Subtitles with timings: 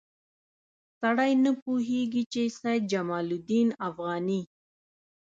[0.99, 4.41] سړی نه پوهېږي چې سید جمال الدین افغاني.